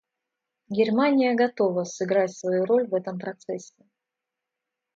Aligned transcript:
Германия 0.69 1.35
готова 1.35 1.83
сыграть 1.85 2.35
свою 2.35 2.65
роль 2.65 2.87
в 2.87 2.95
этом 2.95 3.19
процессе. 3.19 3.85